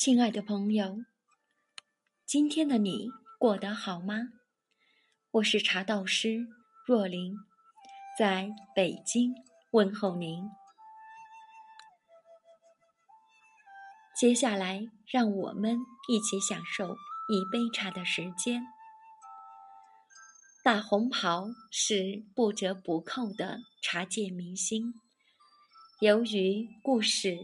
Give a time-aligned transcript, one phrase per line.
[0.00, 1.04] 亲爱的朋友，
[2.24, 4.30] 今天的你过得好吗？
[5.30, 6.46] 我是茶道师
[6.86, 7.36] 若琳，
[8.18, 9.34] 在北京
[9.72, 10.48] 问候您。
[14.18, 15.76] 接下来，让我们
[16.08, 16.94] 一起享受
[17.28, 18.62] 一杯茶的时间。
[20.64, 24.94] 大红袍是不折不扣的茶界明星，
[26.00, 27.38] 由于故事、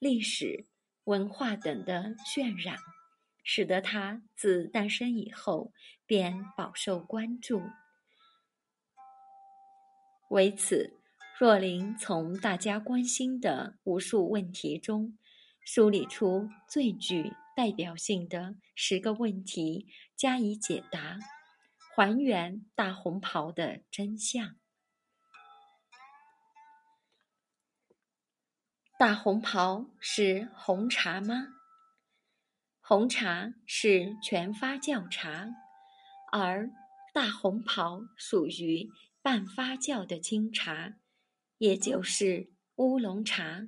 [0.00, 0.66] 历史、
[1.04, 2.78] 文化等的渲染，
[3.42, 5.72] 使得他自诞生以后
[6.06, 7.62] 便饱受关注。
[10.30, 11.00] 为此，
[11.38, 15.18] 若琳从大家关心的无数问题中，
[15.64, 21.18] 梳理出最具代表性的十个问题，加以解答。
[21.96, 24.56] 还原大红袍的真相。
[29.00, 31.46] 大红袍是红茶吗？
[32.82, 35.48] 红茶是全发酵茶，
[36.30, 36.70] 而
[37.14, 38.90] 大红袍属于
[39.22, 40.96] 半发酵的清茶，
[41.56, 43.62] 也就是乌龙茶，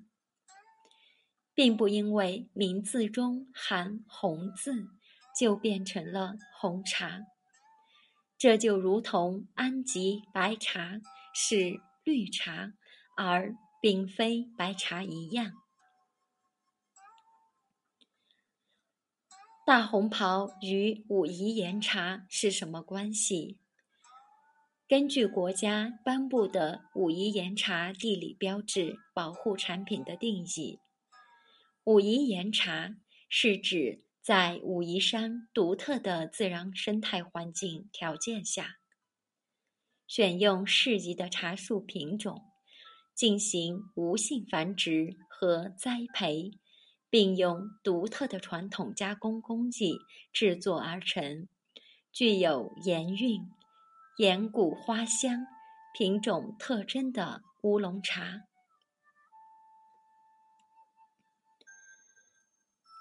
[1.54, 4.90] 并不因为名字中含“红”字
[5.40, 7.22] 就变成了红茶。
[8.36, 11.00] 这就如同安吉白茶
[11.32, 12.74] 是绿茶，
[13.16, 15.52] 而并非白茶一样。
[19.66, 23.58] 大红袍与武夷岩茶是什么关系？
[24.88, 30.78] 根据国家颁布的武夷岩茶地理标志保护产品的定义，
[31.84, 32.94] 武夷岩茶
[33.28, 34.04] 是指。
[34.22, 38.76] 在武夷山独特的自然生态环境条件下，
[40.06, 42.51] 选用适宜的茶树品种，
[43.14, 46.58] 进行无性繁殖和栽培，
[47.10, 49.98] 并用独特的传统加工工艺
[50.32, 51.48] 制作而成，
[52.12, 53.50] 具有岩韵、
[54.18, 55.46] 岩谷花香
[55.96, 58.42] 品种特征的乌龙茶。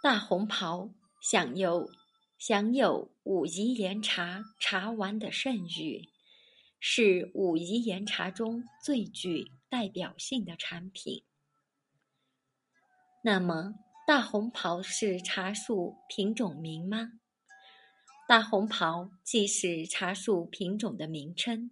[0.02, 0.90] 大红袍。
[1.22, 1.88] 享有
[2.40, 6.09] 享有武夷岩茶茶王的盛誉，
[6.84, 11.24] 是武夷岩茶中最具代表性的产品。
[13.24, 13.75] 那么，
[14.08, 17.12] 大红袍是茶树品种名吗？
[18.28, 21.70] 大红袍既是茶树品种的名称，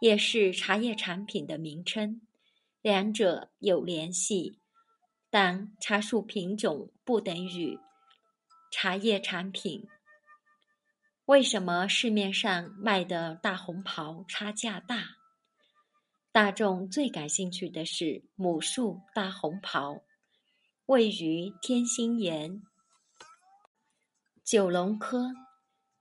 [0.00, 2.20] 也是茶叶产品的名称，
[2.80, 4.60] 两者有联系，
[5.28, 7.80] 但茶树品种不等于。
[8.70, 9.88] 茶叶产品
[11.30, 15.10] 为什么市面上卖的大红袍差价大？
[16.32, 20.02] 大众最感兴趣的是母树大红袍，
[20.86, 22.60] 位于天心岩
[24.42, 25.30] 九龙科，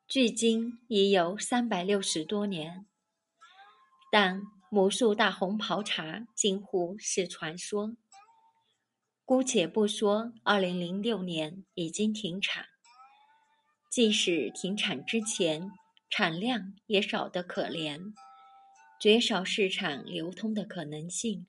[0.07, 2.87] 距今已有三百六十多年。
[4.11, 4.41] 但
[4.71, 7.95] 母树大红袍茶近乎是传说。
[9.25, 12.65] 姑且不说，二零零六年已经停产。
[13.89, 15.71] 即使停产之前，
[16.09, 18.13] 产量也少得可怜，
[18.99, 21.47] 绝少市场流通的可能性。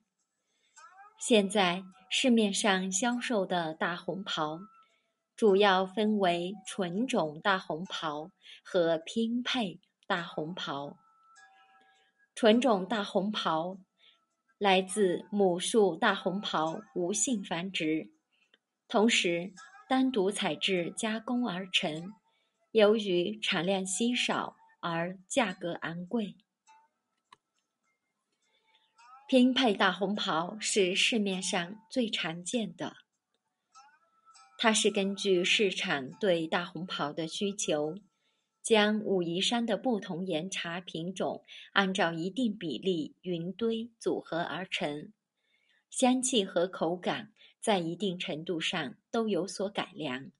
[1.19, 4.59] 现在市面上销售的大红袍，
[5.35, 8.31] 主要分为纯种大红袍
[8.63, 10.97] 和拼配大红袍。
[12.33, 13.77] 纯种大红袍。
[14.57, 18.11] 来自母树大红袍无性繁殖，
[18.87, 19.53] 同时
[19.89, 22.13] 单独采制加工而成，
[22.71, 26.35] 由于产量稀少而价格昂贵。
[29.27, 32.97] 拼配大红袍是市面上最常见的，
[34.57, 37.95] 它是根据市场对大红袍的需求。
[38.63, 45.11] 将武夷山的不同岩茶品种按照一定比例云堆组合而成，
[45.89, 50.31] 香气和口感在一定程度上都有所改良，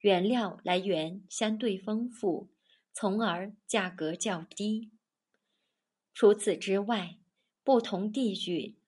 [0.00, 2.50] 原料来源相对丰富，
[2.92, 4.90] 从而价格较低。
[6.14, 7.18] 除此之外，
[7.62, 8.78] 不同地域、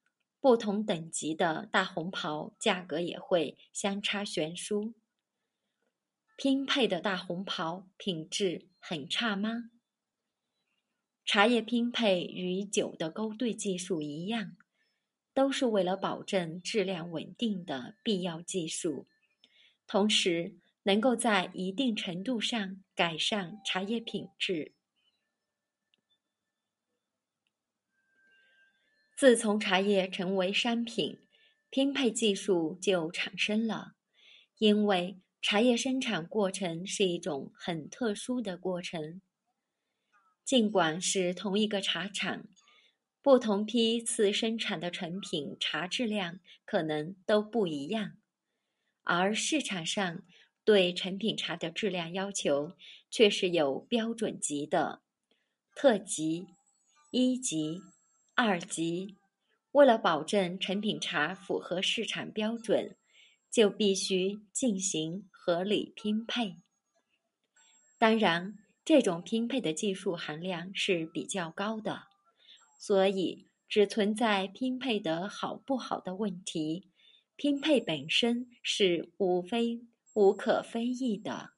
[0.41, 4.95] 不同等级的大红袍价格也会相差悬殊。
[6.37, 9.71] 拼配的大红袍品质很差吗？
[11.25, 14.57] 茶叶拼配与酒的勾兑技术一样，
[15.35, 19.07] 都是为了保证质量稳定的必要技术，
[19.87, 24.75] 同时能够在一定程度上改善茶叶品质。
[29.17, 31.19] 自从茶叶成为商品，
[31.71, 33.95] 拼配技术就产生了，
[34.59, 35.19] 因为。
[35.45, 39.21] 茶叶生产过程是一种很特殊的过程。
[40.45, 42.47] 尽管是同一个茶厂，
[43.21, 48.19] 不同批次生产的成品茶质量可能都不一样，
[49.03, 50.23] 而市场上
[50.65, 52.73] 对成品茶的质量要求
[53.11, 55.03] 却是有标准级的，
[55.75, 56.47] 特级、
[57.11, 57.81] 一级、
[58.35, 59.17] 二级。
[59.73, 62.97] 为了保证成品茶符合市场标准，
[63.51, 66.57] 就必须进行合理拼配。
[67.99, 68.59] 当然。
[68.85, 72.03] 这种拼配的技术含量是比较高的，
[72.81, 76.91] 所以只存在拼配的好不好的问题，
[77.37, 79.81] 拼配本身是无非
[80.15, 81.51] 无可非议的。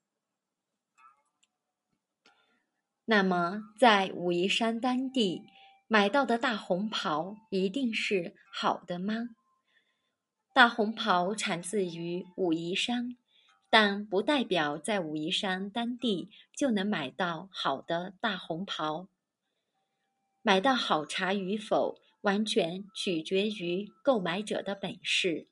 [3.04, 5.42] 那么，在武夷山当地
[5.86, 9.30] 买到的大红袍一定是好的吗？
[10.52, 13.16] 大红袍产自于武夷山。
[13.70, 19.08] 但不代表在武夷山当地就能买到好的大红袍。
[20.42, 25.48] 买到好茶与否，完全取决于购买者的本事。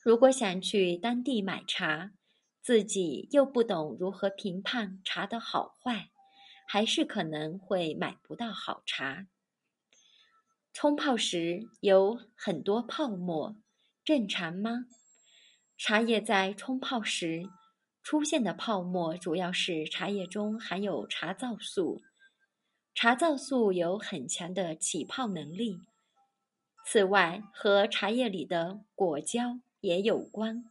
[0.00, 2.12] 如果想去当地买茶，
[2.66, 6.10] 自己又不懂如何评判茶的好坏，
[6.66, 9.28] 还是可能会买不到好茶。
[10.72, 13.54] 冲泡时有很多泡沫，
[14.04, 14.86] 正常吗？
[15.78, 17.48] 茶叶在冲泡时
[18.02, 22.02] 出现的泡沫，主要是茶叶中含有茶皂素。
[22.92, 25.82] 茶皂素有很强的起泡能力。
[26.84, 30.64] 此外，和茶叶里的果胶也有关。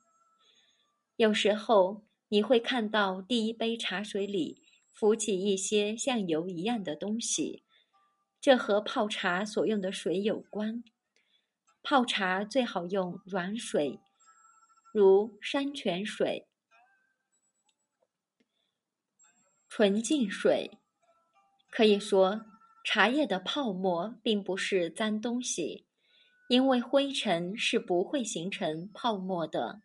[1.17, 7.63] 有时候你会看到第一杯茶水里浮起一些像油一样的东西，
[8.41, 10.83] 这和泡茶所用的水有关。
[11.81, 13.99] 泡茶最好用软水。
[14.93, 16.47] 如山泉水、
[19.67, 20.79] 纯净水，
[21.69, 22.45] 可以说
[22.85, 25.85] 茶叶的泡沫并不是脏东西，
[26.47, 29.81] 因为灰尘是不会形成泡沫的。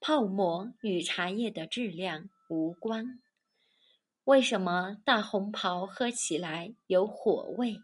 [0.00, 3.20] 泡沫与茶叶的质量无关。
[4.24, 7.80] 为什么大红袍喝起来有火味？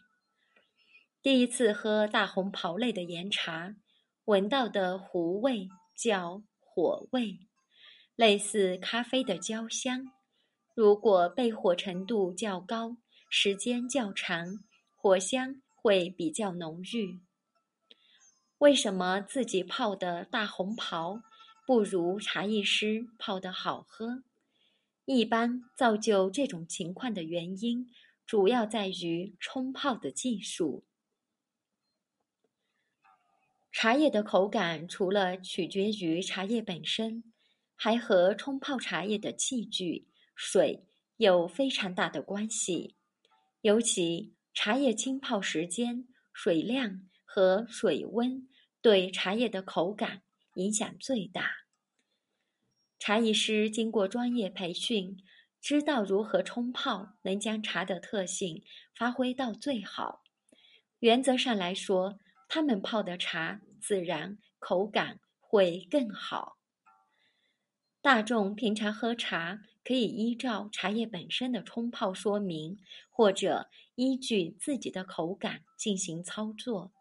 [1.23, 3.77] 第一次喝大红袍类的岩茶，
[4.25, 5.69] 闻到的糊味。
[5.97, 7.39] 叫火味，
[8.17, 10.11] 类似咖啡的焦香。
[10.75, 12.97] 如果焙火程度较高，
[13.31, 14.59] 时间较长，
[14.97, 17.21] 火香会比较浓郁。
[18.59, 21.23] 为什么自己泡的大红袍
[21.67, 24.23] 不如茶艺师泡的好喝？
[25.07, 27.91] 一般造就这种情况的原因，
[28.27, 30.85] 主要在于冲泡的技术。
[33.73, 37.25] 茶叶的口感除了取决于茶叶本身，
[37.75, 42.97] 还和冲泡茶叶的器具、水有非常大的关系。
[43.63, 48.49] 尤其茶叶浸泡时间、水量和水温
[48.81, 50.23] 对茶叶的口感
[50.55, 51.51] 影响最大。
[52.99, 55.23] 茶艺师经过专业培训，
[55.61, 58.65] 知道如何冲泡能将茶的特性
[58.95, 60.23] 发挥到最好。
[61.01, 62.19] 原则上来说，
[62.49, 66.57] 他们泡的茶自然口感会更好。
[68.01, 72.79] 大众平常喝茶可以依照茶叶本身的冲泡说明，
[73.11, 76.93] 或者依据自己的口感进行操作，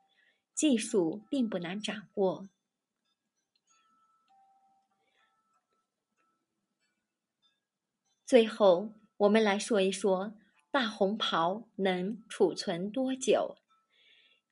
[0.54, 2.50] 技术并不难掌握。
[8.34, 10.34] 最后，我们来说一说
[10.72, 13.58] 大红袍能储存多久。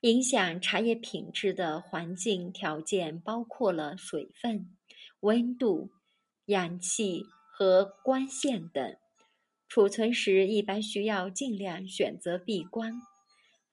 [0.01, 4.77] 影响茶叶品质的环境条件包括了水分、
[5.21, 5.89] 温度、
[6.45, 8.95] 氧气和光线等。
[9.67, 12.93] 储存时一般需要尽量选择闭关、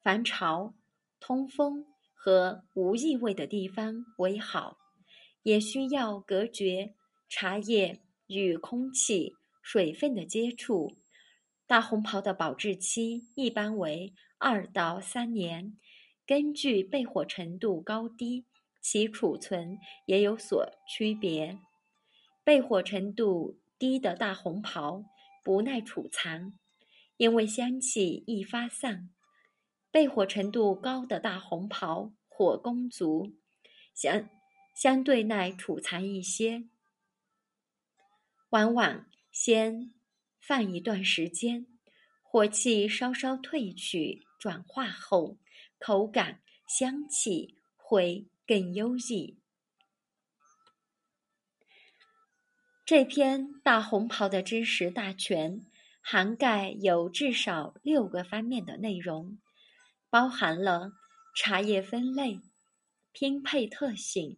[0.02, 0.72] 防潮、
[1.20, 1.84] 通风
[2.14, 4.78] 和无异味的地方为好，
[5.42, 6.94] 也需要隔绝
[7.28, 9.34] 茶叶与空气、
[9.70, 10.96] 水分的接触。
[11.66, 15.76] 大红袍的保质期一般为二到三年。
[16.24, 18.46] 根据焙火程度高低，
[18.80, 21.58] 其储存也有所区别。
[22.46, 25.04] 焙火程度低的大红袍
[25.44, 26.54] 不耐储藏，
[27.18, 29.10] 因为香气易发散；
[29.92, 33.34] 焙火程度高的大红袍火功足，
[33.94, 34.30] 相
[34.74, 36.64] 相对耐储藏一些。
[38.48, 39.04] 往往
[39.40, 39.94] 先
[40.40, 41.68] 放一段时间，
[42.22, 45.38] 火气稍稍退去，转化后。
[45.78, 49.38] 口感、香气会更优异。
[52.84, 55.64] 这篇大红袍的知识大全，
[56.00, 59.38] 涵盖有至少六个方面的内容，
[60.10, 60.90] 包含了
[61.36, 62.40] 茶叶分类、
[63.12, 64.36] 拼配特性、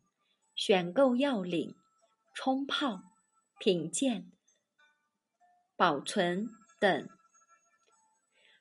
[0.55, 1.75] 选购要领、
[2.35, 3.01] 冲泡、
[3.59, 4.31] 品鉴、
[5.81, 7.09] 保存等。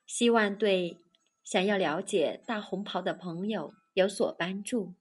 [0.06, 0.96] 希望对
[1.44, 4.94] 想要了解大红袍的朋友有所帮助。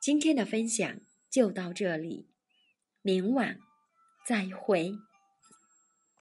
[0.00, 2.26] 今天的分享就到这里。
[3.00, 3.60] 明晚
[4.26, 4.98] 再会。